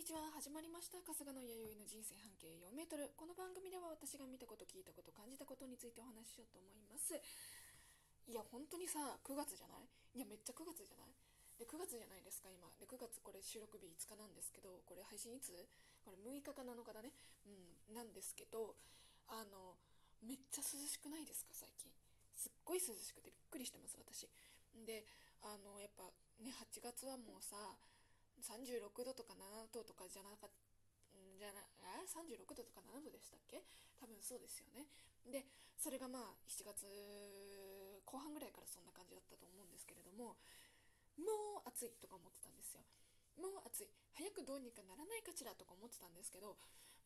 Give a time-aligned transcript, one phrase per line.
[0.00, 0.32] にちは。
[0.32, 0.96] 始まりました。
[1.04, 3.12] 春日の弥生の人生半径4メートル。
[3.20, 7.20] この番組では私が見たこと聞いたこと感じたことについてお話ししようと思います。
[8.24, 9.84] いや本当にさ9月じゃない？
[10.16, 11.12] いやめっちゃ9月じゃない？
[11.60, 12.64] で9月じゃないですか今。
[12.80, 15.52] で9月これ収録日5日なんですけどこれ配信いつ？
[16.00, 17.12] これ6日か7日だね。
[17.44, 18.80] うんなんですけど
[19.28, 19.76] あの
[20.24, 21.92] めっちゃ涼しくないですか最近？
[22.40, 24.24] すっごい涼しくてびっくりしてます私。
[24.80, 25.04] で
[25.44, 26.08] あのやっぱ
[26.40, 27.76] ね8月はもうさ
[28.42, 30.56] 36度とか7度とかじゃなかった
[31.38, 33.64] じゃなあ36度とか7度でしたっけ？
[33.96, 34.88] 多分そうですよね。
[35.24, 35.44] で
[35.76, 36.84] それがまあ7月
[38.04, 40.36] 後半ぐらいからそんな感じだったと思うんですけれども
[41.16, 42.84] もう暑いとか思ってたんですよ。
[43.40, 43.88] もう暑い。
[44.12, 46.56] 早くどうにかならないかしらとか思ってたんですけど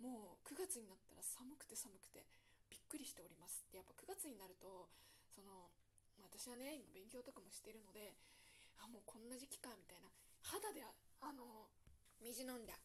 [0.03, 2.27] もう9月になったら寒くて寒くて
[2.71, 3.63] びっくりしております。
[3.71, 4.91] でやっぱ9月になると
[5.31, 5.71] その
[6.19, 8.19] 私はね今勉強とかもしているので
[8.83, 10.11] あもうこんな時期かみたいな。
[10.43, 10.83] 肌で
[11.25, 11.73] あの
[12.21, 12.77] 水飲んだ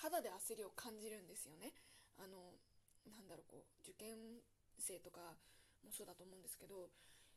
[0.00, 1.76] 肌で焦りを感じるんですよね。
[2.16, 2.56] あの
[3.04, 4.40] なんだろうこう受験
[4.80, 5.36] 生とか
[5.84, 6.88] もそうだと思うんですけど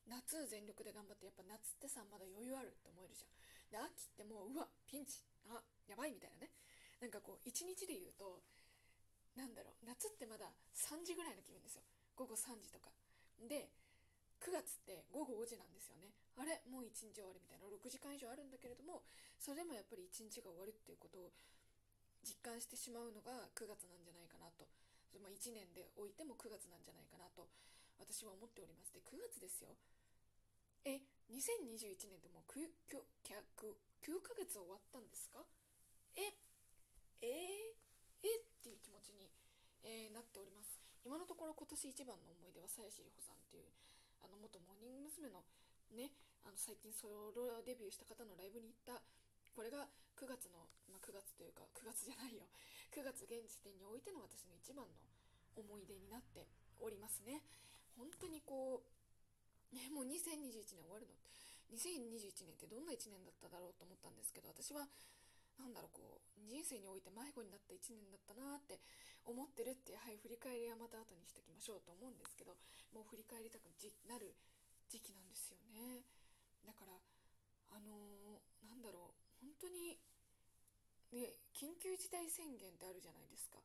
[0.07, 3.35] 夏全力で頑張ってやっぱ夏ってさまだ余裕あるって思えるじゃん。
[3.67, 5.19] で秋ってもううわピンチ
[5.51, 5.59] あ
[5.91, 6.55] やばいみたいなね。
[7.03, 8.41] なんかこう一日で言うと
[9.35, 11.83] なんだろう夏ってまだ3時ぐらいの気分ですよ。
[12.15, 12.89] 午後3時とか。
[13.43, 13.69] で
[14.39, 16.15] 9月って午後5時なんですよね。
[16.39, 17.67] あれもう1日終わりみたいな。
[17.67, 19.03] 6時間以上あるんだけれども
[19.39, 21.31] それでもやっぱり1日が終わるっていうことを
[22.25, 24.67] 実感してしまうのが9月なんじゃないかなと、
[25.21, 27.47] まあ、1年でおいても9月なんじゃないかなと
[27.97, 28.93] 私は思っております。
[28.93, 29.73] で9月ですよ。
[30.85, 31.01] え
[31.33, 33.01] 2021年ってもう 9, 9,
[34.05, 35.41] 9ヶ月終わったんですか？
[36.15, 36.29] え
[37.21, 37.75] えー、
[38.21, 39.31] えっていう気持ちに、
[39.83, 40.79] えー、なっております。
[41.03, 43.71] 今のところ今年一番の思い出は鞘師里穂さんっていう
[44.21, 45.29] あの元モーニング娘。
[45.29, 45.43] の
[45.95, 46.11] ね
[46.43, 49.01] あの最近ソロデビューした方のライブに行った
[49.57, 52.45] これが9月の、まあ、9月というか9月じゃないよ。
[52.93, 54.93] 9月現時点においての私の一番の
[55.57, 56.45] 思い出になって
[56.77, 57.41] おりますね。
[57.97, 61.17] 本当にこうねもう2021年終わるの。
[61.73, 64.87] 2021年ってどんな1年だっただろうと思ったんですけど私は
[65.57, 68.79] なんだろうこう人生において迷子になった1年だったなって
[69.25, 72.55] 思ってるってはい振り返りはまた後にしておきましょうと思うんですけど
[72.93, 73.65] もう振り返りたく
[74.07, 74.35] なる
[74.87, 76.05] 時期なんですよね。
[76.63, 76.93] だから
[77.71, 79.16] あのー、なんだろう
[79.59, 79.97] 当に
[81.11, 83.59] ね緊急事態宣言ってあるじゃないですか。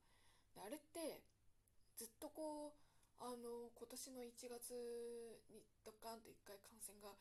[0.54, 1.20] であれって
[1.96, 4.74] ずっとこうあの今年の1月
[5.52, 7.14] にドカンと1回感染が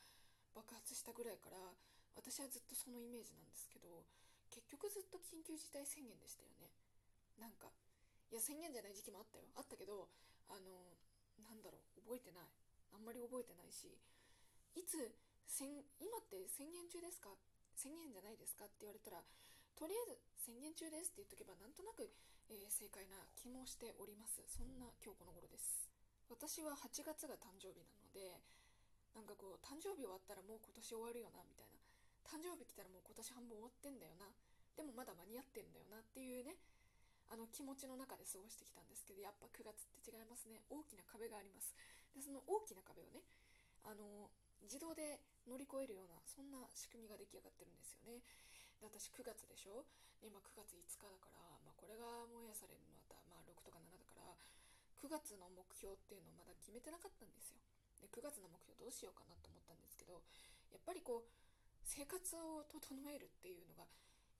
[0.55, 1.57] 爆発したぐらいから
[2.15, 4.03] 私はずっとそのイメージなんですけど
[4.49, 6.71] 結局ずっと緊急事態宣言でしたよね。
[7.39, 7.71] なんか
[8.31, 9.45] いや宣言じゃない時期もあったよ。
[9.55, 10.09] あったけど
[10.49, 10.97] あの
[11.43, 12.49] なんだろう覚えてない。
[12.91, 13.87] あんまり覚えてないし
[14.75, 15.15] いつ
[15.99, 17.31] 今って宣言中ですか？
[17.81, 18.65] 宣言じゃないですか？
[18.65, 19.25] って言われたら
[19.73, 22.05] とりあえず宣言中ですって言っとけばなんとなく、
[22.53, 24.45] えー、正解な気もしております。
[24.45, 25.89] そんな今日この頃です。
[26.29, 28.37] 私は8月が誕生日なので
[29.17, 31.81] なんかこう誕生日終わったらもう今年終わるよなみたいな
[32.23, 34.31] 誕生日来たらもう今年半分終わってんだよな
[34.77, 36.55] でもまだ間に合ってんだよなっていうね
[37.27, 40.63] あの気持ちの中で過ごしてきたんですけどやっぱ9月って違いますね。
[40.71, 41.75] 大きな壁があります。
[42.15, 43.23] でその大きな壁をね
[43.83, 44.31] あの
[44.63, 48.21] 自動で乗り越えるようなそんな仕組みが出来上がってるんですよね。
[48.79, 49.85] で私9月でしょ？
[50.21, 54.37] で今9月5日だから、まあ、これが燃やされるのまた、まあ、6とか7だから
[55.01, 57.61] 9月の目標っていうのをまだ決めてなかったんですよ。
[58.01, 60.21] で9月の目標どうしようかなと思ったんですけど
[60.73, 61.29] やっぱりこう
[61.85, 63.85] 生活を整えるっていうのが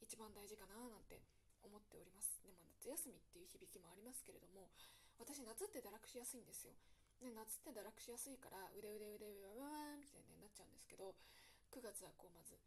[0.02, 1.22] 一番大事かななんて
[1.62, 2.42] 思っております。
[2.42, 4.70] でも夏休みっていう響きもありますけれども
[5.22, 6.74] 私夏って堕落しやすいんですよ。
[7.22, 11.14] で夏って堕落しやすいから腕腕腕腕わわわみたいになっちゃうんですけど
[11.70, 12.58] 9月はこうまず、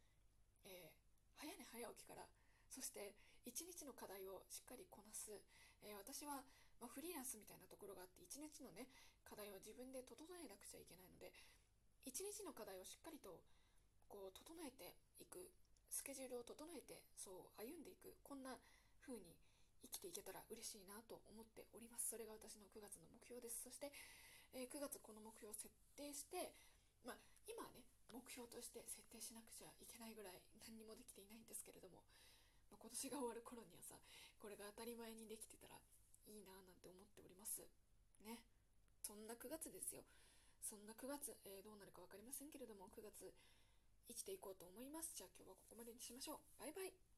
[0.65, 2.23] えー、早寝早起きから
[2.71, 5.35] そして1日の課題をしっかりこなす、
[5.83, 6.47] えー、私は、
[6.79, 8.89] まあ、フリーランスみたいなところがあって1日のね
[9.27, 11.35] 課題を自分で整えなくちゃいけないので
[12.07, 13.43] 1日の課題をしっかりと
[14.07, 15.51] こう整えていく。
[15.95, 18.19] スケジュールを整えてそう歩んでいく。
[18.27, 18.59] こんな
[18.99, 19.31] 風に
[19.87, 22.11] 生きていけたら嬉しいなと思っております。
[22.11, 23.63] それが私の9月の目標です。
[23.63, 23.95] そして、
[24.55, 25.69] えー、9月この目標を設
[25.99, 26.55] 定して
[27.03, 27.85] まあ今はね
[28.15, 32.07] 目標として設定しなくちゃいけないぐらい何にもできていないんですけれども、
[32.71, 33.99] まあ、今年が終わる頃にはさ
[34.39, 35.75] これが当たり前にできてたら
[36.31, 37.61] いいななんて思っております。
[38.25, 38.41] ね。
[39.03, 40.07] そんな9月ですよ。
[40.63, 43.35] そんな9月、えー、どうなるか分かりませんけれども9月
[44.09, 45.13] 生きていこうと思います。
[45.15, 46.61] じゃあ今日はここまでにしましょう。
[46.61, 47.14] バイバイ。